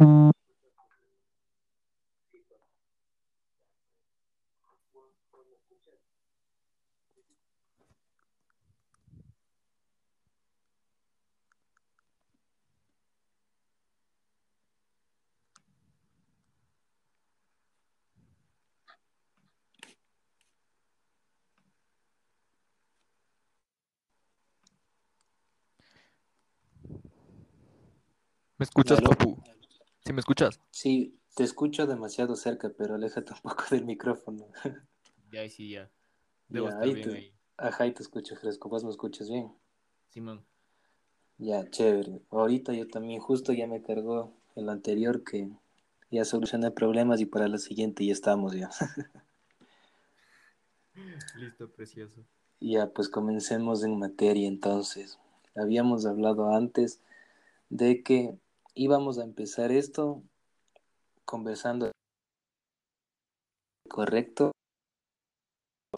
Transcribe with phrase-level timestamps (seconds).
[0.00, 0.32] ¿Me
[28.60, 29.36] escuchas, papu?
[30.04, 30.60] ¿Sí me escuchas?
[30.70, 34.46] Sí, te escucho demasiado cerca, pero aléjate un poco del micrófono.
[35.32, 35.88] Ya, sí, ya.
[36.48, 37.32] Debo Ya, estar ahí bien te- ahí.
[37.56, 38.68] Ajá, y te escucho fresco.
[38.68, 39.52] ¿Vos me escuchas bien?
[40.08, 40.44] Simón.
[41.38, 42.20] Ya, chévere.
[42.30, 45.48] Ahorita yo también justo ya me cargó el anterior que
[46.10, 48.70] ya solucioné problemas y para la siguiente ya estamos ya.
[51.38, 52.24] Listo, precioso.
[52.60, 55.18] Ya, pues comencemos en materia entonces.
[55.56, 57.00] Habíamos hablado antes
[57.70, 58.36] de que
[58.74, 60.22] íbamos a empezar esto
[61.24, 61.90] conversando
[63.88, 64.52] correcto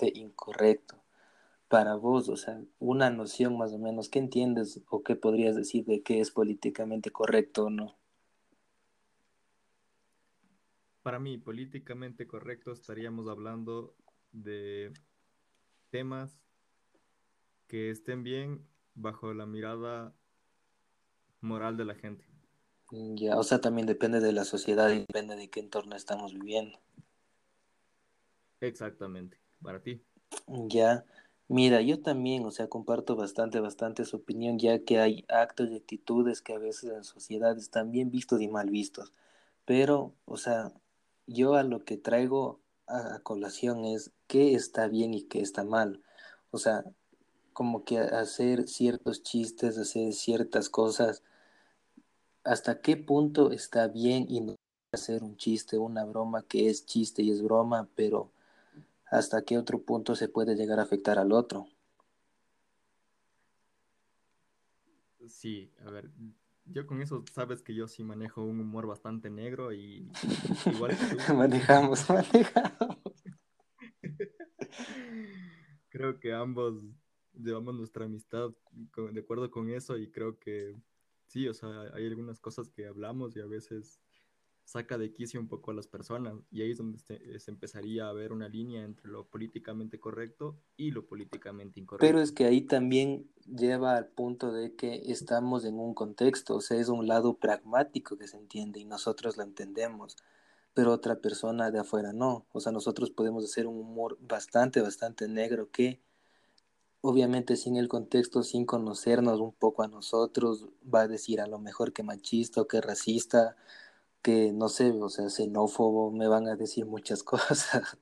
[0.00, 1.02] de incorrecto.
[1.68, 5.84] Para vos, o sea, una noción más o menos, ¿qué entiendes o qué podrías decir
[5.86, 7.96] de qué es políticamente correcto o no?
[11.02, 13.96] Para mí, políticamente correcto, estaríamos hablando
[14.32, 14.92] de
[15.90, 16.38] temas
[17.66, 20.14] que estén bien bajo la mirada
[21.40, 22.31] moral de la gente.
[22.94, 26.78] Ya, o sea, también depende de la sociedad y depende de qué entorno estamos viviendo.
[28.60, 29.38] Exactamente.
[29.62, 30.02] Para ti.
[30.46, 31.02] Ya,
[31.48, 35.76] mira, yo también, o sea, comparto bastante, bastante su opinión, ya que hay actos y
[35.76, 39.14] actitudes que a veces en la sociedad están bien vistos y mal vistos.
[39.64, 40.70] Pero, o sea,
[41.26, 45.64] yo a lo que traigo a, a colación es qué está bien y qué está
[45.64, 46.02] mal.
[46.50, 46.84] O sea,
[47.54, 51.22] como que hacer ciertos chistes, hacer ciertas cosas,
[52.44, 54.54] hasta qué punto está bien y no
[54.92, 58.30] hacer un chiste, una broma que es chiste y es broma, pero
[59.10, 61.66] hasta qué otro punto se puede llegar a afectar al otro.
[65.28, 66.10] Sí, a ver,
[66.66, 70.10] yo con eso sabes que yo sí manejo un humor bastante negro y
[70.66, 71.34] igual que tú.
[71.34, 72.98] manejamos, manejamos.
[75.90, 76.82] Creo que ambos
[77.34, 78.50] llevamos nuestra amistad
[78.90, 80.76] con- de acuerdo con eso y creo que
[81.32, 83.98] sí, o sea, hay algunas cosas que hablamos y a veces
[84.64, 88.08] saca de quicio un poco a las personas y ahí es donde se, se empezaría
[88.08, 92.06] a ver una línea entre lo políticamente correcto y lo políticamente incorrecto.
[92.06, 96.60] Pero es que ahí también lleva al punto de que estamos en un contexto, o
[96.60, 100.16] sea, es un lado pragmático que se entiende y nosotros lo entendemos,
[100.74, 102.46] pero otra persona de afuera no.
[102.52, 106.00] O sea, nosotros podemos hacer un humor bastante, bastante negro que
[107.02, 111.58] obviamente sin el contexto, sin conocernos un poco a nosotros, va a decir a lo
[111.60, 113.56] mejor que machista o que racista,
[114.22, 117.98] que no sé, o sea, xenófobo, me van a decir muchas cosas,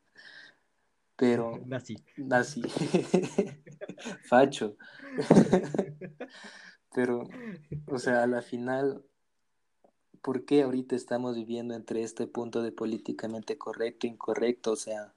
[1.17, 1.97] pero Nazi.
[2.31, 2.63] así,
[4.23, 4.77] facho,
[6.93, 7.35] pero,
[7.87, 9.05] o sea, a la final,
[10.23, 14.73] ¿por qué ahorita estamos viviendo entre este punto de políticamente correcto, incorrecto?
[14.73, 15.15] O sea,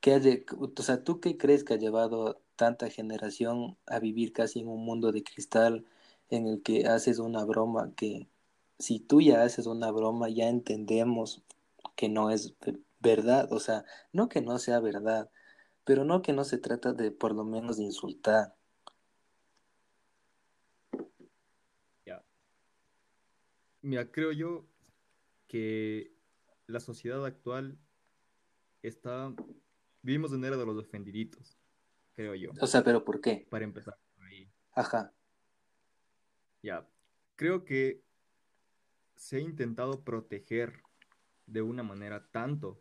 [0.00, 4.68] ¿qué o sea, ¿tú qué crees que ha llevado tanta generación a vivir casi en
[4.68, 5.86] un mundo de cristal
[6.30, 8.28] en el que haces una broma que
[8.78, 11.42] si tú ya haces una broma ya entendemos
[11.96, 15.30] que no es ve- verdad, o sea, no que no sea verdad,
[15.84, 18.54] pero no que no se trata de por lo menos de insultar.
[22.06, 22.24] Ya.
[23.82, 24.66] Mira, creo yo
[25.48, 26.12] que
[26.66, 27.78] la sociedad actual
[28.82, 29.34] está,
[30.08, 31.58] vivimos en era de los ofendiditos,
[32.14, 33.46] creo yo, O sea, pero ¿por qué?
[33.50, 34.50] para empezar por ahí.
[34.72, 35.12] Ajá.
[36.62, 36.88] Ya,
[37.36, 38.02] creo que
[39.16, 40.80] se ha intentado proteger
[41.46, 42.80] de una manera tanto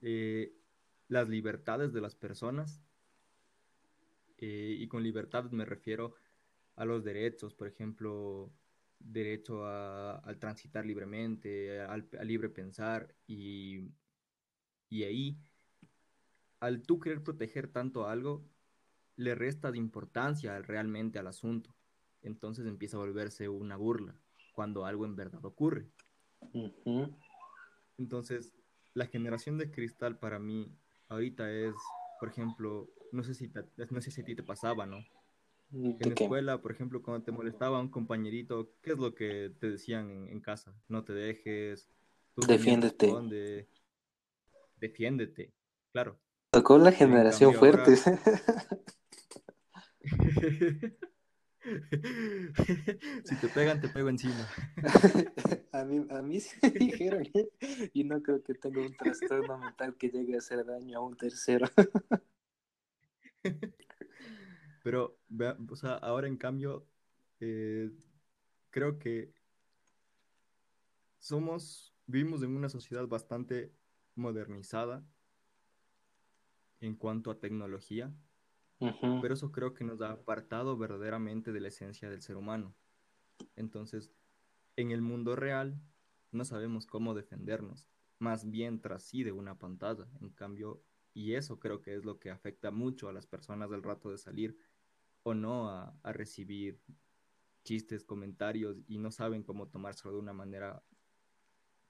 [0.00, 0.54] eh,
[1.08, 2.80] las libertades de las personas,
[4.38, 6.14] eh, y con libertades me refiero
[6.76, 8.52] a los derechos, por ejemplo,
[9.00, 13.90] derecho a, al transitar libremente, al, al libre pensar, y,
[14.88, 15.36] y ahí,
[16.64, 18.42] al tú querer proteger tanto algo,
[19.16, 21.74] le resta de importancia realmente al asunto.
[22.22, 24.14] Entonces empieza a volverse una burla
[24.54, 25.90] cuando algo en verdad ocurre.
[27.98, 28.54] Entonces,
[28.94, 30.72] la generación de cristal para mí
[31.08, 31.74] ahorita es,
[32.18, 35.04] por ejemplo, no sé si, te- no sé si a ti te pasaba, ¿no?
[35.70, 39.52] En ¿De la escuela, por ejemplo, cuando te molestaba un compañerito, ¿qué es lo que
[39.60, 40.74] te decían en, en casa?
[40.88, 41.88] No te dejes,
[42.34, 43.12] tú Defiéndete.
[44.80, 45.52] defiéndete,
[45.92, 46.18] claro.
[46.54, 47.96] Tocó la En generación cambio fuerte.
[53.24, 54.46] Si te pegan, te pego encima.
[55.72, 57.48] A mí, a mí sí me dijeron, ¿eh?
[57.94, 61.16] y no creo que tenga un trastorno mental que llegue a hacer daño a un
[61.16, 61.66] tercero.
[64.82, 65.18] Pero,
[65.70, 66.86] o sea, ahora en cambio,
[67.40, 67.90] eh,
[68.70, 69.32] creo que
[71.18, 73.72] somos, vivimos en una sociedad bastante
[74.14, 75.02] modernizada
[76.84, 78.12] en cuanto a tecnología,
[78.78, 82.74] pero eso creo que nos ha apartado verdaderamente de la esencia del ser humano.
[83.56, 84.12] Entonces,
[84.76, 85.80] en el mundo real
[86.30, 87.88] no sabemos cómo defendernos,
[88.18, 90.06] más bien tras sí de una pantalla.
[90.20, 90.82] En cambio,
[91.14, 94.18] y eso creo que es lo que afecta mucho a las personas del rato de
[94.18, 94.58] salir
[95.22, 96.82] o no a, a recibir
[97.62, 100.82] chistes, comentarios y no saben cómo tomárselo de una manera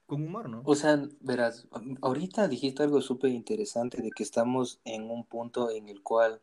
[0.05, 0.61] con humor, ¿no?
[0.65, 1.67] O sea, verás,
[2.01, 6.41] ahorita dijiste algo súper interesante de que estamos en un punto en el cual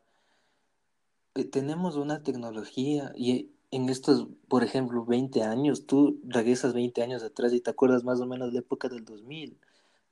[1.34, 7.22] eh, tenemos una tecnología y en estos, por ejemplo, 20 años, tú regresas 20 años
[7.22, 9.56] atrás y te acuerdas más o menos de la época del 2000.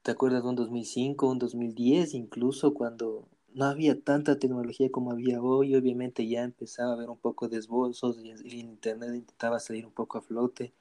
[0.03, 5.43] ¿Te acuerdas de un 2005, un 2010, incluso cuando no había tanta tecnología como había
[5.43, 5.75] hoy?
[5.77, 9.93] Obviamente ya empezaba a haber un poco de esbozos y el internet intentaba salir un
[9.93, 10.73] poco a flote.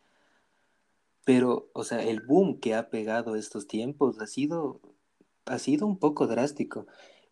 [1.29, 4.81] Pero, o sea, el boom que ha pegado estos tiempos ha sido,
[5.45, 6.87] ha sido un poco drástico.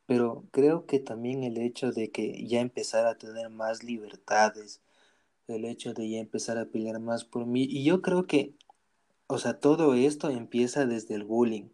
[0.05, 4.81] Pero creo que también el hecho de que ya empezar a tener más libertades,
[5.47, 8.53] el hecho de ya empezar a pelear más por mí, y yo creo que
[9.25, 11.69] o sea, todo esto empieza desde el bullying,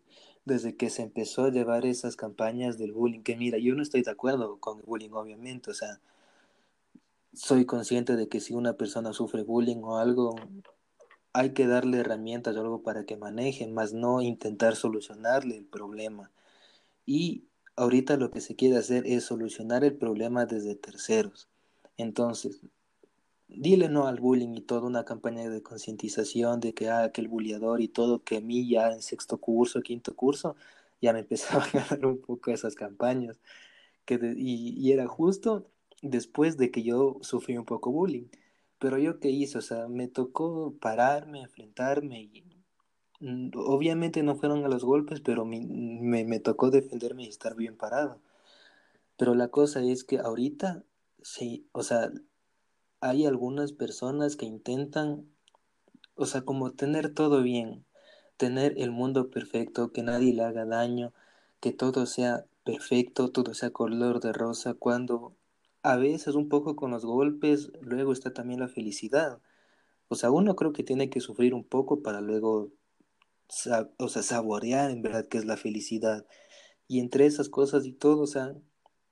[0.45, 4.01] desde que se empezó a llevar esas campañas del bullying, que mira, yo no estoy
[4.01, 5.99] de acuerdo con el bullying, obviamente, o sea,
[7.33, 10.35] soy consciente de que si una persona sufre bullying o algo,
[11.33, 16.31] hay que darle herramientas o algo para que maneje, más no intentar solucionarle el problema.
[17.05, 17.45] Y
[17.75, 21.49] ahorita lo que se quiere hacer es solucionar el problema desde terceros.
[21.97, 22.61] Entonces,
[23.47, 27.27] dile no al bullying y toda una campaña de concientización de que, ah, que el
[27.29, 30.55] bulleador y todo, que a mí ya en sexto curso, quinto curso,
[31.01, 33.39] ya me empezaban a dar un poco esas campañas.
[34.05, 35.67] Que y era justo
[36.01, 38.27] después de que yo sufrí un poco bullying.
[38.83, 42.43] Pero yo qué hice, o sea, me tocó pararme, enfrentarme y
[43.21, 47.55] mm, obviamente no fueron a los golpes, pero mi- me, me tocó defenderme y estar
[47.55, 48.19] bien parado.
[49.17, 50.83] Pero la cosa es que ahorita,
[51.23, 52.11] sí, o sea,
[53.01, 55.27] hay algunas personas que intentan,
[56.15, 57.85] o sea, como tener todo bien,
[58.37, 61.13] tener el mundo perfecto, que nadie le haga daño,
[61.61, 65.35] que todo sea perfecto, todo sea color de rosa, cuando
[65.83, 69.41] a veces un poco con los golpes, luego está también la felicidad.
[70.09, 72.71] O sea, uno creo que tiene que sufrir un poco para luego,
[73.97, 76.25] o sea, saborear en verdad qué es la felicidad.
[76.87, 78.55] Y entre esas cosas y todo, o sea,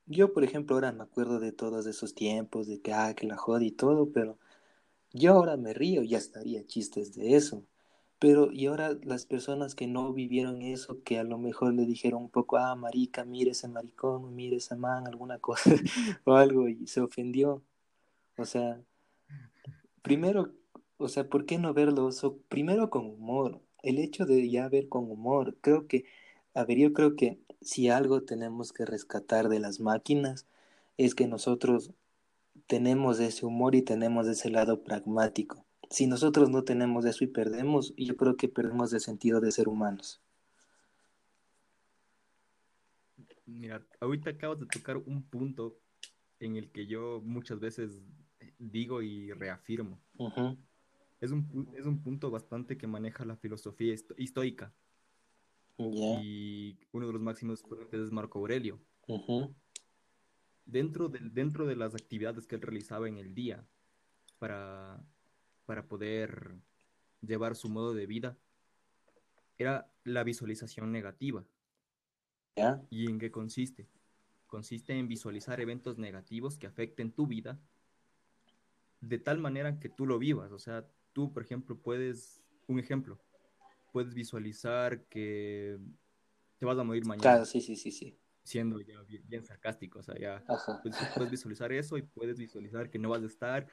[0.06, 3.38] yo por ejemplo ahora me acuerdo de todos esos tiempos, de que, ah, que la
[3.38, 4.38] joda y todo, pero...
[5.14, 7.66] Yo ahora me río, ya estaría chistes de eso.
[8.22, 12.22] Pero, y ahora las personas que no vivieron eso, que a lo mejor le dijeron
[12.22, 15.72] un poco, ah, marica, mire ese maricón, mire ese man, alguna cosa
[16.26, 17.64] o algo, y se ofendió.
[18.38, 18.80] O sea,
[20.04, 20.54] primero,
[20.98, 22.12] o sea, ¿por qué no verlo?
[22.48, 23.60] Primero con humor.
[23.82, 26.06] El hecho de ya ver con humor, creo que,
[26.54, 30.46] a ver, yo creo que si algo tenemos que rescatar de las máquinas,
[30.98, 31.92] es que nosotros
[32.68, 35.66] tenemos ese humor y tenemos ese lado pragmático.
[35.92, 39.68] Si nosotros no tenemos eso y perdemos, yo creo que perdemos el sentido de ser
[39.68, 40.22] humanos.
[43.46, 45.78] Mira, ahorita acabas de tocar un punto
[46.40, 48.02] en el que yo muchas veces
[48.58, 50.00] digo y reafirmo.
[51.20, 54.74] Es un, es un punto bastante que maneja la filosofía esto- estoica
[56.24, 58.80] y uno de los máximos es Marco Aurelio.
[60.66, 63.68] Dentro del, dentro de las actividades que él realizaba en el día
[64.40, 65.04] para,
[65.66, 66.56] para poder
[67.22, 68.38] llevar su modo de vida,
[69.58, 71.46] era la visualización negativa.
[72.56, 73.88] ya, ¿Y en qué consiste?
[74.48, 77.60] Consiste en visualizar eventos negativos que afecten tu vida
[79.02, 80.52] de tal manera que tú lo vivas.
[80.52, 83.20] O sea, tú, por ejemplo, puedes, un ejemplo,
[83.92, 85.78] puedes visualizar que
[86.58, 88.18] te vas a morir claro, mañana, sí, sí, sí, sí.
[88.44, 90.00] siendo ya bien, bien sarcástico.
[90.00, 90.44] O sea, ya
[91.16, 93.68] puedes visualizar eso y puedes visualizar que no vas a estar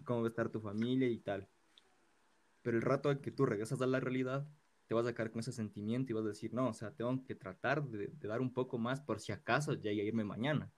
[0.00, 1.48] y cómo va a estar tu familia y tal.
[2.62, 4.46] Pero el rato que tú regresas a la realidad,
[4.86, 7.22] te vas a quedar con ese sentimiento y vas a decir, no, o sea, tengo
[7.24, 10.72] que tratar de, de dar un poco más por si acaso llegue a irme mañana.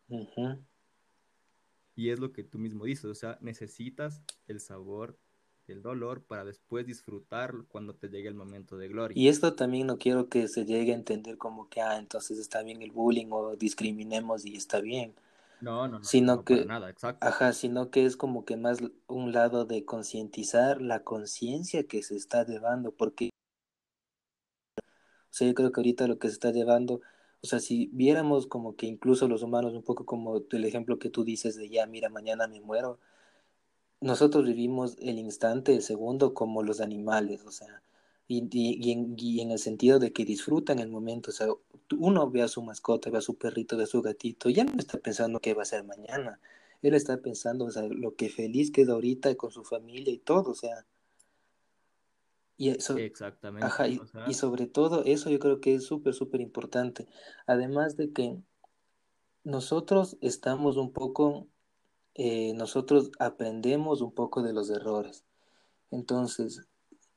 [1.94, 5.18] Y es lo que tú mismo dices, o sea, necesitas el sabor
[5.66, 9.18] del dolor para después disfrutarlo cuando te llegue el momento de gloria.
[9.18, 12.62] Y esto también no quiero que se llegue a entender como que, ah, entonces está
[12.62, 15.14] bien el bullying o discriminemos y está bien.
[15.62, 17.24] No, no, no, sino no, que, nada, exacto.
[17.24, 22.16] ajá, sino que es como que más un lado de concientizar la conciencia que se
[22.16, 23.30] está llevando, porque,
[24.78, 24.82] o
[25.30, 27.00] sea, yo creo que ahorita lo que se está llevando,
[27.42, 31.10] o sea, si viéramos como que incluso los humanos, un poco como el ejemplo que
[31.10, 32.98] tú dices de ya, mira, mañana me muero,
[34.00, 37.82] nosotros vivimos el instante, el segundo, como los animales, o sea,
[38.28, 41.48] y, y, y en, y en el sentido de que disfrutan el momento, o sea,
[41.98, 44.78] uno ve a su mascota, ve a su perrito, ve a su gatito, ya no
[44.78, 46.40] está pensando qué va a ser mañana,
[46.82, 50.50] él está pensando, o sea, lo que feliz queda ahorita con su familia y todo,
[50.50, 50.86] o sea,
[52.56, 53.66] y eso, Exactamente.
[53.66, 57.08] ajá, y, sobre todo eso yo creo que es súper, súper importante,
[57.46, 58.36] además de que
[59.44, 61.48] nosotros estamos un poco,
[62.14, 65.24] eh, nosotros aprendemos un poco de los errores.
[65.90, 66.66] Entonces,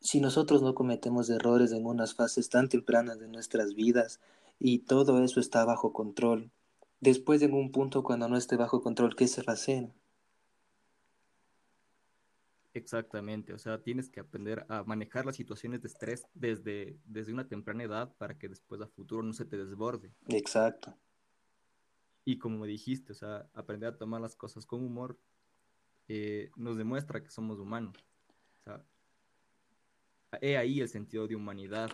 [0.05, 4.19] si nosotros no cometemos errores en unas fases tan tempranas de nuestras vidas
[4.59, 6.51] y todo eso está bajo control,
[6.99, 9.89] después en un punto cuando no esté bajo control, ¿qué se va a hacer?
[12.75, 13.53] exactamente.
[13.53, 17.83] O sea, tienes que aprender a manejar las situaciones de estrés desde, desde una temprana
[17.83, 20.11] edad para que después a futuro no se te desborde.
[20.27, 20.93] Exacto.
[22.25, 25.17] Y como me dijiste, o sea, aprender a tomar las cosas con humor
[26.07, 27.95] eh, nos demuestra que somos humanos.
[28.59, 28.83] O sea,
[30.41, 31.89] he ahí el sentido de humanidad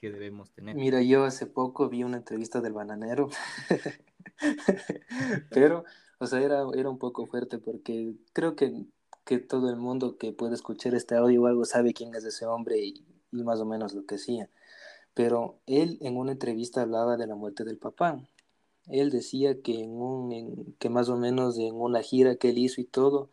[0.00, 0.74] que debemos tener.
[0.74, 3.30] Mira, yo hace poco vi una entrevista del bananero,
[5.50, 5.84] pero,
[6.18, 8.86] o sea, era, era un poco fuerte porque creo que,
[9.24, 12.46] que todo el mundo que puede escuchar este audio o algo sabe quién es ese
[12.46, 14.50] hombre y, y más o menos lo que hacía.
[15.14, 18.20] Pero él en una entrevista hablaba de la muerte del papá.
[18.86, 22.58] Él decía que, en un, en, que más o menos en una gira que él
[22.58, 23.30] hizo y todo,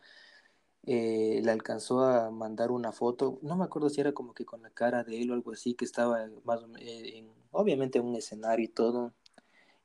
[0.86, 4.62] eh, le alcanzó a mandar una foto, no me acuerdo si era como que con
[4.62, 8.16] la cara de él o algo así, que estaba más eh, en, obviamente en un
[8.16, 9.14] escenario y todo,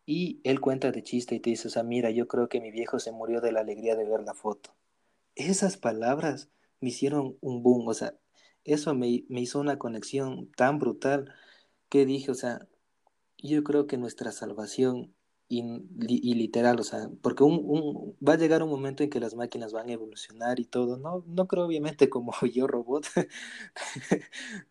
[0.07, 2.71] y él cuenta de chiste y te dice, o sea, mira, yo creo que mi
[2.71, 4.75] viejo se murió de la alegría de ver la foto.
[5.37, 8.15] Esas palabras me hicieron un boom, o sea,
[8.65, 11.33] eso me, me hizo una conexión tan brutal
[11.89, 12.69] que dije, o sea,
[13.39, 15.14] yo creo que nuestra salvación
[15.49, 19.35] y, literal, o sea, porque un, un, va a llegar un momento en que las
[19.35, 23.07] máquinas van a evolucionar y todo, no, no creo obviamente como yo robot,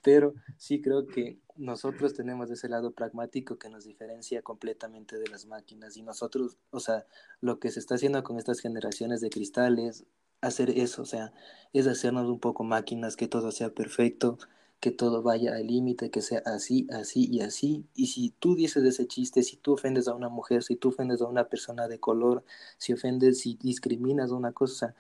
[0.02, 5.46] pero sí creo que nosotros tenemos ese lado pragmático que nos diferencia completamente de las
[5.46, 7.06] máquinas y nosotros, o sea,
[7.40, 10.06] lo que se está haciendo con estas generaciones de cristales,
[10.42, 11.34] hacer eso, o sea,
[11.72, 14.40] es hacernos un poco máquinas, que todo sea perfecto,
[14.84, 17.86] que todo vaya al límite, que sea así, así y así.
[17.96, 21.22] Y si tú dices ese chiste, si tú ofendes a una mujer, si tú ofendes
[21.22, 22.44] a una persona de color,
[22.78, 24.94] si ofendes, si discriminas a una cosa,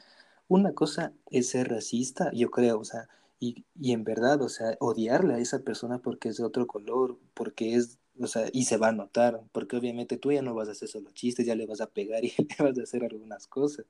[0.48, 3.10] una cosa es ser racista, yo creo, o sea,
[3.42, 7.20] y, y en verdad, o sea, odiarle a esa persona porque es de otro color,
[7.34, 10.70] porque es, o sea, y se va a notar, porque obviamente tú ya no vas
[10.70, 13.48] a hacer solo chistes, ya le vas a pegar y le vas a hacer algunas
[13.48, 13.86] cosas.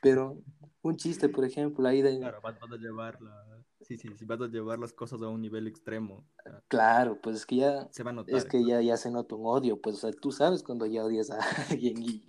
[0.00, 0.38] Pero
[0.82, 2.18] un chiste, por ejemplo, ahí de...
[2.20, 3.57] Claro, vas, vas a llevar la...
[3.88, 6.22] Sí, sí, sí, vas a llevar las cosas a un nivel extremo.
[6.68, 9.34] Claro, pues es que ya, se va a es notar, que ya, ya se nota
[9.34, 11.38] un odio, pues, o sea, tú sabes cuando ya odias a
[11.70, 12.22] alguien y,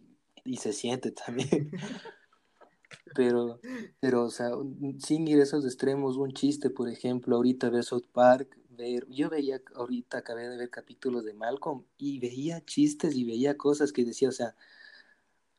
[0.45, 1.69] y se siente también,
[3.13, 3.59] pero,
[3.99, 4.51] pero, o sea,
[4.99, 9.29] sin ir a esos extremos, un chiste, por ejemplo, ahorita ver South Park, ver, yo
[9.29, 14.05] veía, ahorita acabé de ver capítulos de Malcolm y veía chistes y veía cosas que
[14.05, 14.55] decía, o sea,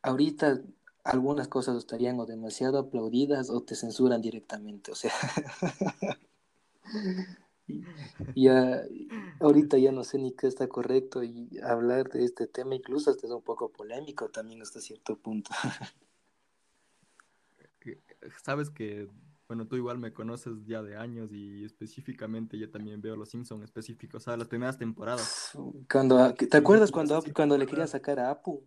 [0.01, 0.63] ahorita
[1.03, 5.11] algunas cosas estarían o demasiado aplaudidas o te censuran directamente, o sea,
[8.35, 8.83] ya
[9.39, 13.27] ahorita ya no sé ni qué está correcto y hablar de este tema incluso hasta
[13.27, 15.51] es un poco polémico también hasta cierto punto.
[18.43, 19.09] Sabes que,
[19.47, 23.63] bueno, tú igual me conoces ya de años y específicamente yo también veo Los Simpson
[23.63, 25.57] específicos, o sea, las primeras temporadas.
[25.91, 28.63] Cuando, ¿te acuerdas cuando, cuando le recuerdas, sacar a Apu?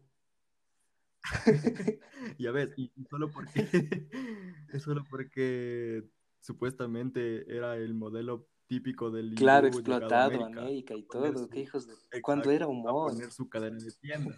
[2.39, 3.53] ya ves, y, solo porque,
[4.73, 6.05] es solo porque
[6.41, 11.87] supuestamente era el modelo típico del Claro, explotado, América, América y todo, qué su, hijos
[11.87, 12.23] de...
[12.23, 13.13] Cuando era humor.
[13.13, 14.37] poner su cadena de tienda.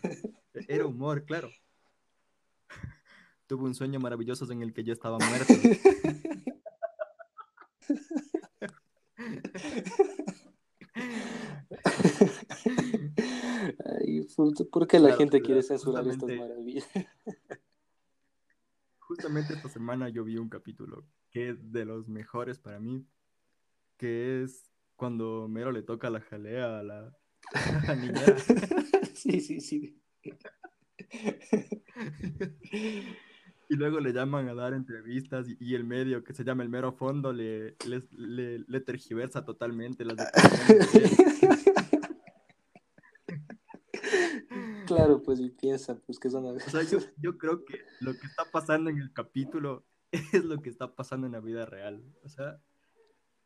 [0.54, 1.50] E- Era humor, claro.
[3.46, 5.54] Tuve un sueño maravilloso en el que yo estaba muerto.
[14.70, 16.86] ¿Por qué la Claro, gente quiere censurar estas justamente, maravillas?
[18.98, 23.04] justamente esta semana yo vi un capítulo que es de los mejores para mí,
[23.98, 27.16] que es cuando Mero le toca la jalea a la,
[27.52, 28.36] a la niñera.
[29.14, 29.98] Sí, sí, sí.
[33.68, 36.68] Y luego le llaman a dar entrevistas y, y el medio, que se llama el
[36.68, 41.16] mero fondo, le, les- le, le tergiversa totalmente las declaraciones.
[44.86, 46.44] Claro, pues y piensa, pues que son...
[46.46, 50.62] O sea, yo, yo creo que lo que está pasando en el capítulo es lo
[50.62, 52.02] que está pasando en la vida real.
[52.22, 52.60] O sea,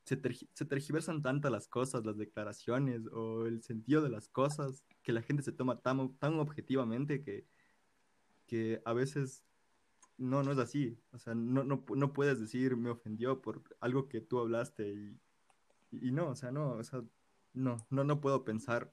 [0.05, 5.23] se, tergiversan tantas las cosas, las declaraciones o el sentido de las cosas, que la
[5.23, 7.47] gente se toma tan, tan objetivamente que,
[8.47, 9.45] que a veces
[10.19, 10.99] no, no es así.
[11.13, 15.21] O sea, no, no, no puedes decir me ofendió por algo que tú hablaste y,
[15.93, 17.03] y no, o sea, no, o sea,
[17.53, 18.93] no, no, no puedo pensar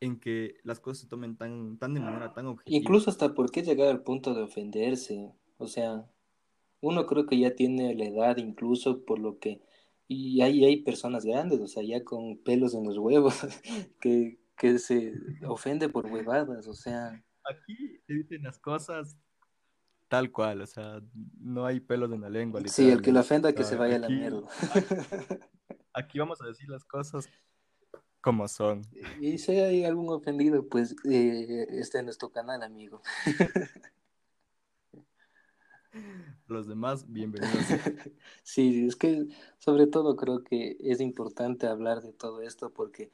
[0.00, 2.76] en que las cosas se tomen tan, tan de manera tan objetiva.
[2.76, 5.32] Incluso hasta por qué llegar al punto de ofenderse.
[5.56, 6.06] O sea,
[6.80, 9.60] uno creo que ya tiene la edad incluso por lo que...
[10.06, 13.34] Y hay, hay personas grandes, o sea, ya con pelos en los huevos,
[14.00, 15.12] que, que se
[15.46, 17.22] ofende por huevadas, o sea...
[17.44, 19.16] Aquí se dicen las cosas
[20.08, 21.02] tal cual, o sea,
[21.38, 22.60] no hay pelos en la lengua.
[22.66, 24.42] Sí, el que lo ofenda que se vaya a la mierda.
[25.92, 27.28] Aquí, vamos a decir las cosas
[28.20, 28.82] como son.
[29.20, 33.02] Y si hay algún ofendido, pues eh, está en nuestro canal, amigo.
[36.46, 37.54] Los demás, bienvenidos.
[38.42, 39.26] Sí, es que
[39.58, 43.10] sobre todo creo que es importante hablar de todo esto porque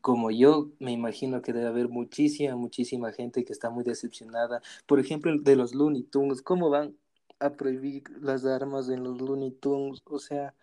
[0.00, 4.62] como yo me imagino que debe haber muchísima, muchísima gente que está muy decepcionada.
[4.86, 6.96] Por ejemplo, de los Looney Tunes, ¿cómo van
[7.38, 10.02] a prohibir las armas en los Looney Tunes?
[10.06, 10.54] O sea,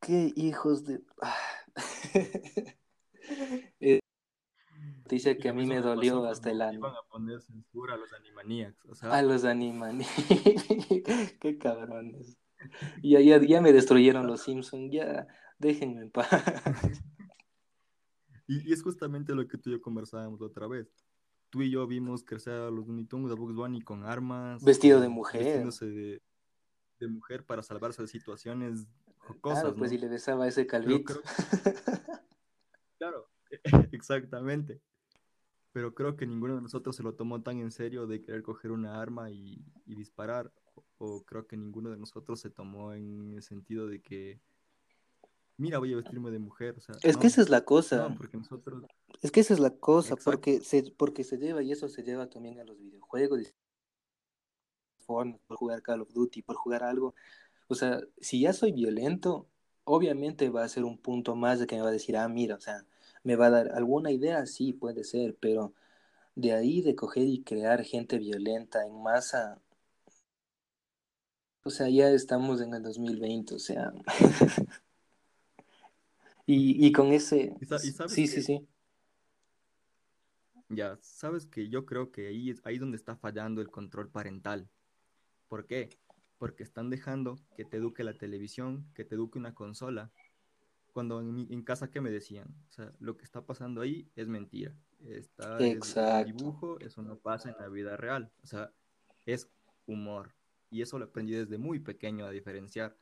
[0.00, 1.02] qué hijos de...
[3.80, 4.00] eh,
[5.10, 6.86] Dice que a mí me dolió hasta el año.
[6.86, 8.84] A poner censura a los Animaniacs.
[8.86, 9.12] O sea...
[9.12, 10.10] A los Animaniacs.
[11.40, 12.38] Qué cabrones.
[13.02, 14.92] Ya, ya, ya me destruyeron los Simpsons.
[14.92, 15.26] Ya,
[15.58, 16.28] déjenme en paz.
[18.46, 20.92] Y, es justamente lo que tú y yo conversábamos otra vez.
[21.50, 24.64] Tú y yo vimos crecer a los Looney Tunes, a Bugs Bunny con armas.
[24.64, 25.44] Vestido de mujer.
[25.44, 26.22] Vestiéndose de,
[26.98, 28.88] de mujer para salvarse de situaciones
[29.42, 31.14] Claro, pues si le besaba ese calvito.
[32.98, 33.30] Claro,
[33.92, 34.82] exactamente
[35.72, 38.72] pero creo que ninguno de nosotros se lo tomó tan en serio de querer coger
[38.72, 40.52] una arma y, disparar,
[40.98, 44.40] o, creo que ninguno de nosotros se tomó en el sentido de que,
[45.56, 46.76] mira, voy a vestirme de mujer.
[47.02, 48.12] es que esa es la cosa.
[48.16, 48.84] porque nosotros...
[49.22, 52.28] Es que esa es la cosa, porque se, porque se lleva, y eso se lleva
[52.28, 53.54] también a los videojuegos,
[55.06, 57.14] por jugar Call of Duty, por jugar algo.
[57.70, 59.46] O sea, si ya soy violento,
[59.84, 62.56] obviamente va a ser un punto más de que me va a decir, ah, mira,
[62.56, 62.84] o sea,
[63.22, 65.72] me va a dar alguna idea, sí, puede ser, pero
[66.34, 69.62] de ahí de coger y crear gente violenta en masa,
[71.62, 73.92] o sea, ya estamos en el 2020, o sea.
[76.46, 77.54] y, y, con ese...
[78.08, 78.66] sí, sí, sí.
[80.70, 84.68] Ya, sabes que yo creo que ahí es ahí donde está fallando el control parental.
[85.46, 85.90] ¿Por qué?
[86.40, 90.10] Porque están dejando que te eduque la televisión, que te eduque una consola,
[90.94, 92.48] cuando en, casa, ¿qué me decían?
[92.70, 94.74] O sea, lo que está pasando ahí es mentira.
[95.04, 95.78] Está el
[96.24, 98.32] dibujo, eso no pasa en la vida real.
[98.42, 98.72] O sea,
[99.26, 99.50] es
[99.86, 100.34] humor.
[100.70, 102.96] Y eso lo aprendí desde muy pequeño a diferenciar.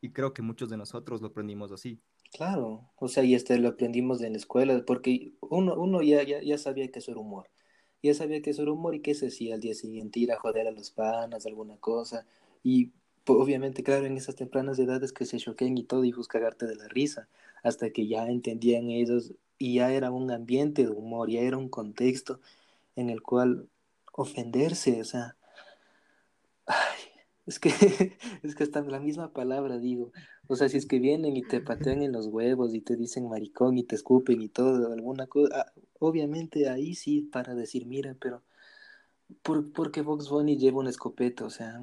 [0.00, 2.00] Y creo que muchos de nosotros lo aprendimos así.
[2.32, 6.42] Claro, o sea, y este lo aprendimos en la escuela, porque uno, uno ya, ya,
[6.42, 7.48] ya sabía que eso era humor.
[8.02, 10.38] Ya sabía que eso era humor y que se hacía al día siguiente, ir a
[10.38, 12.26] joder a los panas, alguna cosa.
[12.62, 12.92] Y
[13.26, 16.88] obviamente, claro, en esas tempranas edades que se choquen y todo, y cagarte de la
[16.88, 17.28] risa,
[17.62, 21.68] hasta que ya entendían ellos y ya era un ambiente de humor, ya era un
[21.68, 22.40] contexto
[22.94, 23.68] en el cual
[24.12, 25.36] ofenderse, o sea,
[26.66, 27.15] ay,
[27.46, 27.68] es que,
[28.42, 30.12] es que hasta la misma palabra digo,
[30.48, 33.28] o sea, si es que vienen y te patean en los huevos y te dicen
[33.28, 38.16] maricón y te escupen y todo, alguna cosa, ah, obviamente ahí sí para decir, mira,
[38.20, 38.42] pero,
[39.42, 41.44] ¿por, porque Vox Bunny lleva una escopeta?
[41.44, 41.80] O sea,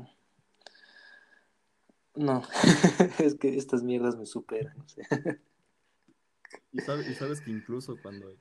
[2.16, 2.44] no,
[3.20, 4.76] es que estas mierdas me superan.
[6.72, 8.36] y, sabes, que incluso cuando,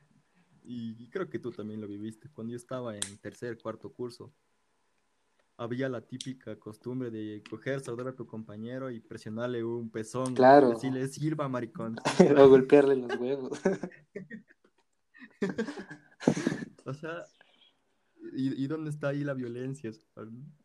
[0.65, 4.33] y, creo que tú también lo viviste, cuando yo estaba en tercer, cuarto curso,
[5.57, 10.35] había la típica costumbre de coger, saludar a tu compañero y presionarle un pezón.
[10.35, 10.71] Claro.
[10.71, 11.97] Y decirle, sirva, maricón.
[12.39, 13.61] o golpearle los huevos.
[16.85, 17.27] o sea,
[18.35, 19.91] ¿Y, dónde está ahí la violencia?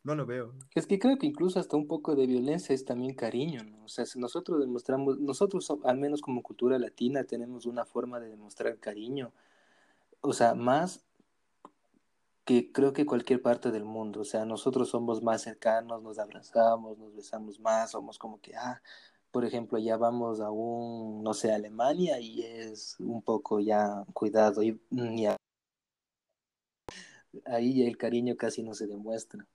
[0.03, 0.53] No lo veo.
[0.75, 3.83] Es que creo que incluso hasta un poco de violencia es también cariño, ¿no?
[3.83, 8.29] O sea, si nosotros demostramos, nosotros al menos como cultura latina tenemos una forma de
[8.29, 9.33] demostrar cariño,
[10.21, 11.06] o sea, más
[12.47, 16.97] que creo que cualquier parte del mundo, o sea, nosotros somos más cercanos, nos abrazamos,
[16.97, 18.81] nos besamos más, somos como que, ah,
[19.31, 24.63] por ejemplo, ya vamos a un, no sé, Alemania y es un poco ya cuidado
[24.63, 25.27] y, y
[27.45, 29.45] ahí el cariño casi no se demuestra.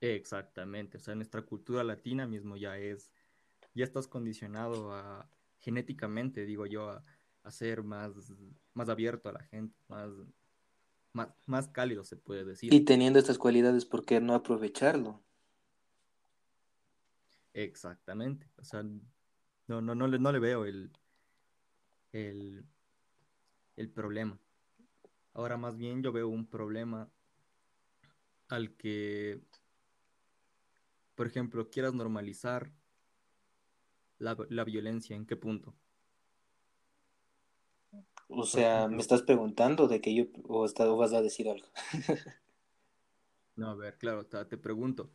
[0.00, 3.12] Exactamente, o sea, nuestra cultura latina mismo ya es,
[3.72, 7.04] ya estás condicionado a, genéticamente, digo yo, a
[7.42, 8.12] a ser más,
[8.74, 10.10] más abierto a la gente, más,
[11.12, 12.72] más, más cálido se puede decir.
[12.72, 15.22] Y teniendo estas cualidades, ¿por qué no aprovecharlo?
[17.54, 18.48] Exactamente.
[18.56, 20.90] O sea, no, no, no, le, no le veo el,
[22.12, 22.64] el,
[23.76, 24.38] el problema.
[25.34, 27.10] Ahora más bien yo veo un problema
[28.48, 29.40] al que,
[31.14, 32.70] por ejemplo, quieras normalizar
[34.18, 35.74] la, la violencia, ¿en qué punto?
[38.34, 40.66] O sea, me estás preguntando de que yo, o,
[40.96, 41.66] vas a decir algo.
[43.56, 45.10] no, a ver, claro, te, pregunto,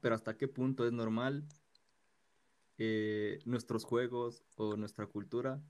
[0.00, 1.46] pero ¿hasta qué punto es normal
[2.78, 5.60] eh, nuestros juegos o nuestra cultura?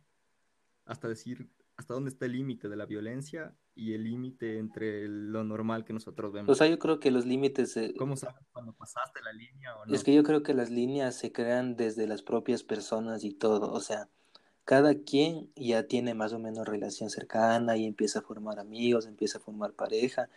[0.85, 5.45] Hasta decir, ¿hasta dónde está el límite de la violencia y el límite entre lo
[5.45, 6.51] normal que nosotros vemos?
[6.51, 7.79] O sea, yo creo que los límites...
[7.99, 9.95] ¿Cómo sabes cuando pasaste la línea o no?
[9.95, 13.73] Es que yo creo que las líneas se crean desde las propias personas y todo,
[13.73, 14.09] o sea
[14.65, 19.39] cada quien ya tiene más o menos relación cercana y empieza a formar amigos, empieza
[19.39, 20.29] a formar pareja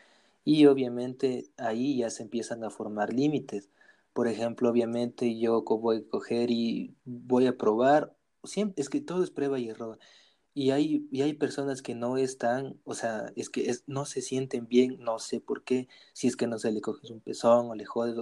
[0.43, 3.69] y obviamente ahí ya se empiezan a formar límites.
[4.13, 9.23] Por ejemplo, obviamente yo voy a coger y voy a probar, siempre, es que todo
[9.23, 9.99] es prueba y error.
[10.53, 14.67] Y hay, y hay personas que no están, o sea, es que no se sienten
[14.67, 17.75] bien, no sé por qué, si es que no se le coges un pezón o
[17.75, 18.15] le jodes.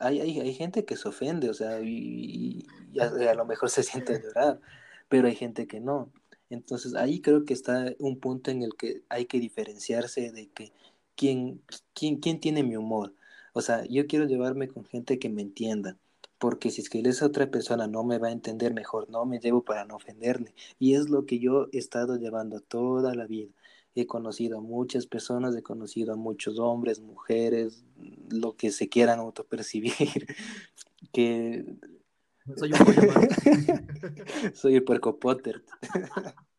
[0.00, 2.66] Hay, hay, hay gente que se ofende, o sea, y,
[3.00, 4.60] a, lo mejor se siente llorar
[5.12, 6.10] pero hay gente que no.
[6.48, 10.72] Entonces ahí creo que está un punto en el que hay que diferenciarse de que
[11.14, 11.60] quién,
[11.92, 13.14] quién, quién tiene mi humor.
[13.52, 15.98] O sea, yo quiero llevarme con gente que me entienda,
[16.38, 19.38] porque si es que esa otra persona no me va a entender mejor, no me
[19.38, 20.54] llevo para no ofenderle.
[20.78, 23.50] Y es lo que yo he estado llevando toda la vida.
[23.94, 27.84] He conocido a muchas personas, he conocido a muchos hombres, mujeres,
[28.30, 29.92] lo que se quieran autopercibir,
[31.12, 31.66] que
[32.56, 33.02] soy un pollo
[34.54, 35.62] Soy el puerco Potter.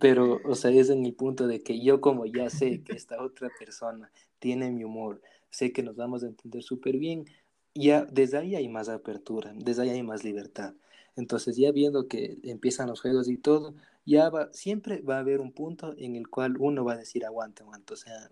[0.00, 3.22] Pero, o sea, es en el punto de que yo como ya sé que esta
[3.22, 7.26] otra persona tiene mi humor, sé que nos vamos a entender súper bien,
[7.74, 10.74] ya desde ahí hay más apertura, desde ahí hay más libertad.
[11.16, 13.74] Entonces, ya viendo que empiezan los juegos y todo,
[14.06, 17.24] ya va, siempre va a haber un punto en el cual uno va a decir
[17.24, 18.30] aguante, aguante, o sea,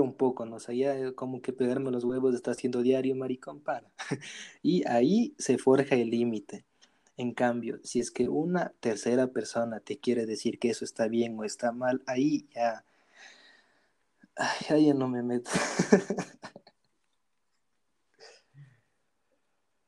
[0.00, 0.56] un poco, ¿no?
[0.56, 3.90] O sea, ya como que pegarme los huevos está haciendo diario, maricón, para.
[4.62, 6.64] y ahí se forja el límite.
[7.16, 11.38] En cambio, si es que una tercera persona te quiere decir que eso está bien
[11.38, 12.84] o está mal, ahí ya,
[14.68, 15.50] ahí ya no me meto.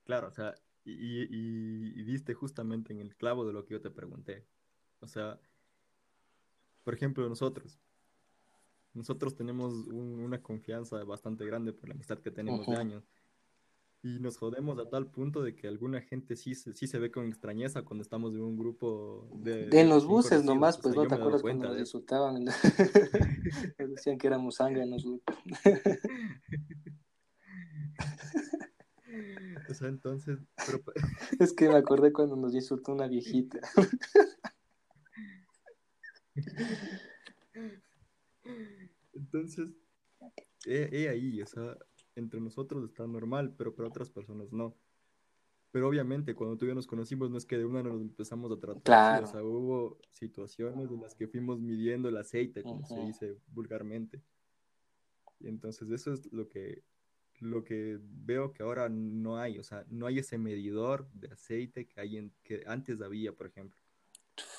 [0.05, 0.55] claro, o sea,
[0.85, 1.27] y,
[2.01, 4.45] y, diste justamente en el clavo de lo que yo te pregunté.
[5.01, 5.41] O sea,
[6.85, 7.81] por ejemplo, nosotros,
[8.97, 13.05] nosotros tenemos una confianza bastante grande por la amistad que tenemos de años.
[14.03, 17.27] Y nos jodemos a tal punto de que alguna gente sí, sí se ve con
[17.27, 19.67] extrañeza cuando estamos en un grupo de...
[19.67, 22.45] De los buses nomás, pues no te acuerdas cuando nos insultaban.
[23.79, 25.05] Decían que éramos sangre los
[29.69, 30.39] o sea, entonces...
[31.41, 33.61] es que me acordé cuando nos insultó una viejita.
[39.15, 39.69] Entonces,
[40.85, 41.77] he, ahí, o sea,
[42.15, 44.77] entre nosotros está normal, pero para otras personas no.
[45.71, 48.51] Pero obviamente, cuando tú y yo nos conocimos, no es que de una nos empezamos
[48.51, 48.83] a tratar.
[48.83, 49.25] Claro.
[49.25, 54.23] O sea, hubo situaciones en las que fuimos midiendo el aceite, como se dice vulgarmente.
[55.41, 56.83] Y entonces, eso es lo que,
[57.41, 59.59] lo que veo que ahora no hay.
[59.59, 63.47] O sea, no hay ese medidor de aceite que, hay en, que antes había, por
[63.47, 63.79] ejemplo.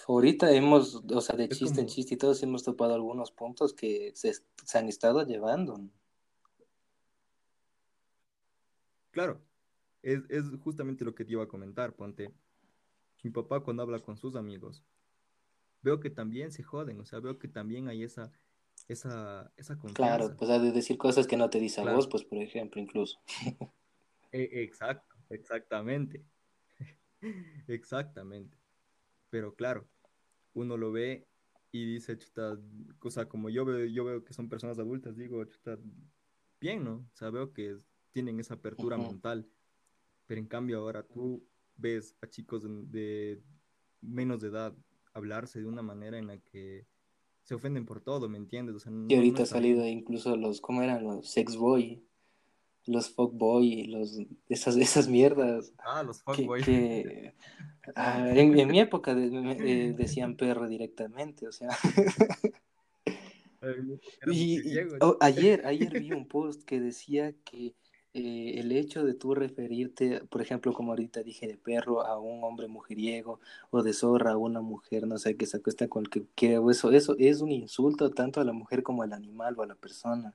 [0.07, 4.11] Ahorita hemos, o sea, de chiste en chiste y todos hemos topado algunos puntos que
[4.15, 4.33] se,
[4.73, 5.79] han estado llevando.
[9.17, 9.41] Claro,
[10.03, 10.21] es,
[10.59, 12.31] justamente lo que te iba a comentar, ponte.
[13.23, 14.83] Mi papá cuando habla con sus amigos,
[15.81, 18.31] veo que también se joden, o sea, veo que también hay esa,
[18.87, 20.17] esa, esa confianza.
[20.17, 23.19] Claro, pues de decir cosas que no te dice a vos, pues por ejemplo, incluso.
[24.31, 26.23] E, exacto, exactamente.
[27.67, 28.55] exactamente.
[29.31, 29.87] Pero claro,
[30.53, 31.25] uno lo ve
[31.71, 32.59] y dice, chuta,
[33.01, 35.79] o sea, como yo veo, yo veo que son personas adultas, digo, chuta,
[36.59, 36.97] bien, ¿no?
[36.97, 37.77] O sea, veo que
[38.17, 39.47] tienen esa apertura mental.
[40.25, 41.43] Pero en cambio ahora tú
[41.75, 43.39] ves a chicos de,
[44.01, 44.73] menos de edad
[45.13, 46.87] hablarse de una manera en la que
[47.43, 48.75] se ofenden por todo, ¿me entiendes?
[48.75, 51.03] O sea, y ahorita ha salido incluso los, ¿cómo eran?
[51.03, 52.03] Los sex boy,
[52.87, 54.17] los fuckboy, los,
[54.49, 55.71] esas, esas mierdas.
[55.77, 56.63] Ah, los fuckboy.
[56.63, 57.35] Que,
[57.95, 61.69] Ah, en, mi época eh, decían perro directamente, o sea.
[64.31, 64.59] y,
[64.99, 67.75] oh, ayer, ayer vi un post que decía que
[68.17, 72.43] eh, el hecho de tú referirte, por ejemplo, como ahorita dije, de perro a un
[72.43, 76.09] hombre mujeriego o de zorra a una mujer, no sé, que se acuesta con el
[76.09, 79.63] que quiere, eso, eso es un insulto tanto a la mujer como al animal o
[79.63, 80.33] a la persona.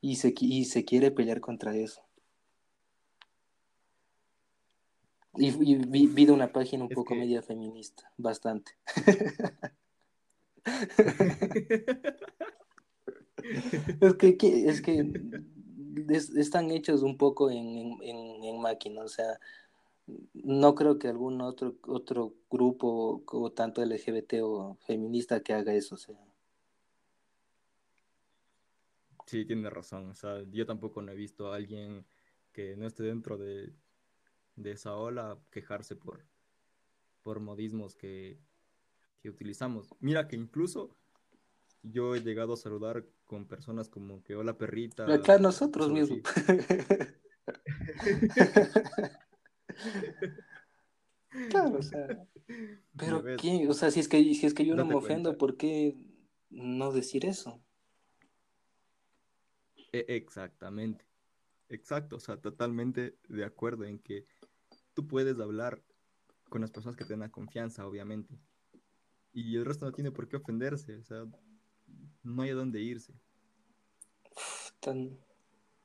[0.00, 2.02] Y se, y se quiere pelear contra eso.
[5.38, 8.72] Y, vi, de una página un poco media feminista, bastante.
[14.00, 15.10] es que, es que
[16.36, 19.38] están hechos un poco en, en, máquina, o sea,
[20.34, 25.94] no creo que algún otro, otro grupo o tanto LGBT o feminista que haga eso,
[25.96, 26.16] o sea.
[29.26, 32.06] Sí, tiene razón, o sea, yo tampoco no he visto a alguien
[32.52, 33.72] que no esté dentro de,
[34.54, 36.24] de esa ola quejarse por,
[37.22, 38.38] por modismos que,
[39.20, 39.94] que utilizamos.
[40.00, 40.96] Mira que incluso
[41.82, 45.12] yo he llegado a saludar con personas como que hola perrita.
[45.12, 46.20] Acá nosotros mismos.
[51.50, 52.26] claro, o sea.
[52.96, 55.56] Pero quién, o sea, si es que si es que yo no me ofendo, ¿por
[55.56, 55.96] qué
[56.48, 57.60] no decir eso?
[59.92, 61.04] E, exactamente.
[61.68, 64.26] Exacto, o sea, totalmente de acuerdo en que
[64.94, 65.82] tú puedes hablar
[66.48, 68.38] con las personas que te dan confianza, obviamente.
[69.32, 71.24] Y el resto no tiene por qué ofenderse, o sea,
[72.26, 73.14] no hay a dónde irse.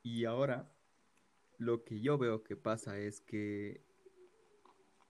[0.02, 0.70] Y ahora,
[1.58, 3.82] lo que yo veo que pasa es que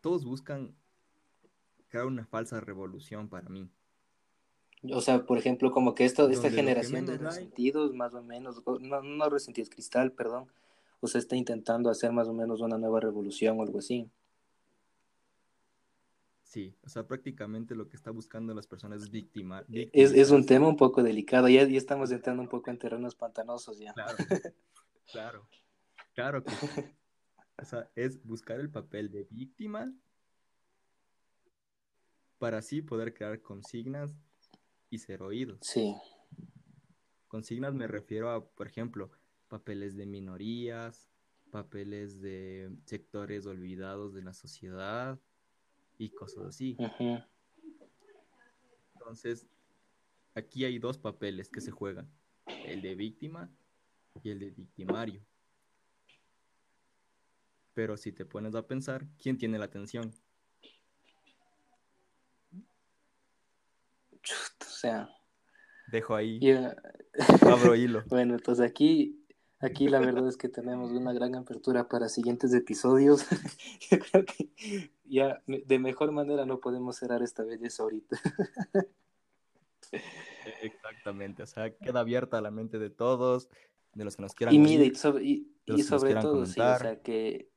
[0.00, 0.74] todos buscan
[1.88, 3.70] crear una falsa revolución para mí.
[4.90, 9.02] O sea, por ejemplo, como que esto, esta generación de resentidos, más o menos, no,
[9.02, 10.48] no resentidos, cristal, perdón,
[11.00, 14.10] o sea, está intentando hacer más o menos una nueva revolución o algo así.
[16.52, 19.64] Sí, o sea, prácticamente lo que está buscando las personas es víctima.
[19.70, 23.78] Es, un tema un poco delicado, ya, ya estamos entrando un poco en terrenos pantanosos
[23.78, 23.94] ya.
[23.94, 24.16] Claro,
[25.12, 25.48] claro,
[26.12, 26.52] claro que
[27.56, 29.90] O sea, es buscar el papel de víctima
[32.36, 34.14] para así poder crear consignas
[34.90, 35.58] y ser oídos.
[35.62, 35.96] Sí.
[37.28, 39.10] Consignas me refiero a, por ejemplo,
[39.48, 41.08] papeles de minorías,
[41.50, 45.18] papeles de sectores olvidados de la sociedad,
[45.98, 46.76] y cosas así.
[48.94, 49.46] Entonces,
[50.34, 52.10] aquí hay dos papeles que se juegan,
[52.66, 53.50] el de víctima
[54.22, 55.24] y el de victimario.
[57.74, 60.12] Pero si te pones a pensar, ¿quién tiene la atención?
[64.60, 65.08] O sea.
[65.90, 66.40] Dejo ahí.
[67.40, 68.04] Abro hilo.
[68.08, 69.21] bueno, entonces aquí
[69.62, 73.24] Aquí la verdad es que tenemos una gran apertura para siguientes episodios.
[73.90, 74.50] Yo creo que
[75.04, 78.20] ya de mejor manera no podemos cerrar esta belleza ahorita.
[80.62, 83.48] Exactamente, o sea, queda abierta la mente de todos,
[83.94, 84.52] de los que nos quieran.
[84.52, 87.48] Y mire, y sobre, todo, sí, o sea, que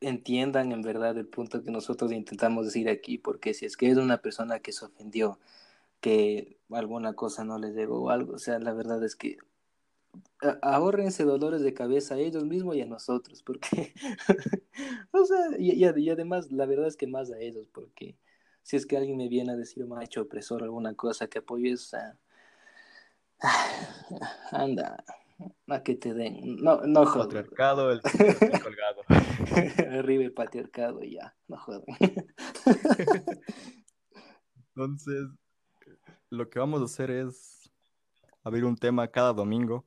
[0.00, 3.98] entiendan en verdad el punto que nosotros intentamos decir aquí, porque si es que es
[3.98, 5.38] una persona que se ofendió,
[6.00, 9.38] que alguna cosa no les llegó o algo, o sea, la verdad es que
[10.62, 13.94] ahorrense dolores de cabeza a ellos mismos y a nosotros, porque,
[15.12, 18.16] o sea, y, además la verdad es que más a ellos, porque
[18.62, 21.78] si es que alguien me viene a decir macho opresor alguna cosa que apoye, o
[21.78, 22.18] sea,
[24.52, 25.04] anda,
[25.68, 27.28] a que te den, no, no jodan.
[27.28, 28.00] Patriarcado, el
[28.62, 29.02] colgado.
[29.98, 31.84] Arriba el patriarcado, ya, no jodan.
[34.68, 35.28] Entonces,
[36.30, 37.70] lo que vamos a hacer es
[38.42, 39.86] abrir un tema cada domingo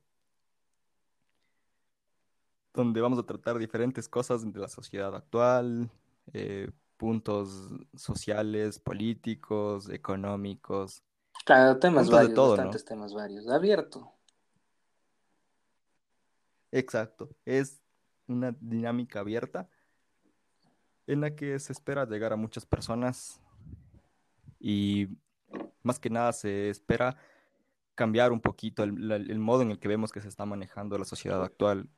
[2.78, 5.90] donde vamos a tratar diferentes cosas de la sociedad actual,
[6.32, 11.02] eh, puntos sociales, políticos, económicos.
[11.44, 14.12] Claro, temas varios, bastantes temas varios, abierto.
[16.70, 17.80] Exacto, es
[18.26, 19.68] una dinámica abierta
[21.06, 23.40] en la que se espera llegar a muchas personas
[24.60, 25.08] y
[25.82, 27.16] más que nada se espera
[27.94, 31.06] cambiar un poquito el, el modo en el que vemos que se está manejando la
[31.06, 31.88] sociedad actual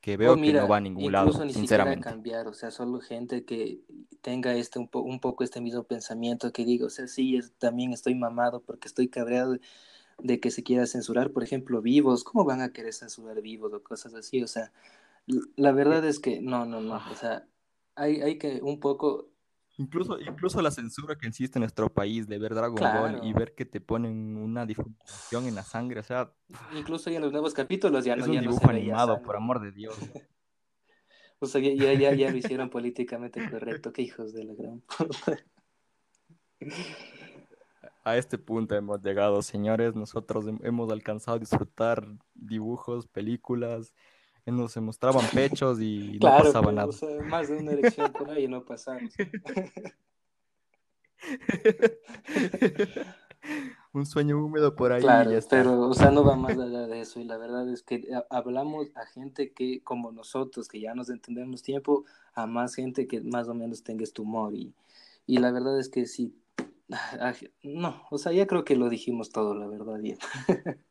[0.00, 2.04] que veo que no va a ningún lado, ni sinceramente.
[2.04, 3.80] cambiar, o sea, solo gente que
[4.22, 7.92] tenga este un, un poco este mismo pensamiento que digo, o sea, sí, es, también
[7.92, 9.56] estoy mamado porque estoy cabreado
[10.18, 13.82] de, que se quiera censurar, por ejemplo, vivos, ¿cómo van a querer censurar vivos o
[13.82, 14.42] cosas así?
[14.42, 14.72] O sea,
[15.56, 17.46] la verdad es que no, no, no, o sea,
[17.94, 19.28] hay, hay que un poco
[19.80, 23.54] Incluso, incluso la censura que existe en nuestro país de ver Dragon Ball y ver
[23.54, 26.30] que te ponen una difusión en la sangre, o sea...
[26.76, 29.58] Incluso ya en los nuevos capítulos ya es no Es un dibujo animado, por amor
[29.58, 29.96] de Dios.
[31.38, 34.82] o sea, ya, ya, ya, lo hicieron políticamente correcto, qué hijos de la gran...
[38.04, 39.94] a este punto hemos llegado, señores.
[39.94, 43.94] Nosotros hemos alcanzado a disfrutar dibujos, películas,
[44.46, 46.88] en donde se mostraban pechos y no Claro, pasaba pues, nada.
[46.88, 49.12] o sea, más de una erección por ahí no pasamos.
[53.92, 55.56] Un sueño húmedo por ahí y Claro, ya está.
[55.56, 57.20] pero, o sea, no va más allá de eso.
[57.20, 61.10] Y la verdad es que ha- hablamos a gente que, como nosotros, que ya nos
[61.10, 64.54] entendemos tiempo, a más gente que más o menos tenga este humor.
[64.54, 64.72] Y,
[65.26, 66.34] y la verdad es que sí.
[67.62, 70.18] No, o sea, ya creo que lo dijimos todo, la verdad, bien.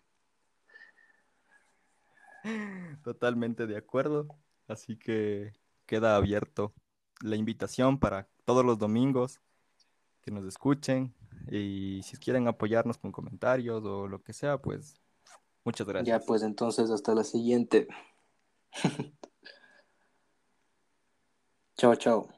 [3.04, 4.28] Totalmente de acuerdo.
[4.68, 5.54] Así que
[5.86, 6.74] queda abierto
[7.22, 9.42] la invitación para todos los domingos
[10.22, 11.16] que nos escuchen.
[11.52, 15.02] Y si quieren apoyarnos con comentarios o lo que sea, pues
[15.66, 16.26] muchas Ya, gracias.
[16.26, 17.88] pues entonces, hasta la siguiente.
[21.78, 22.30] Chao, chao.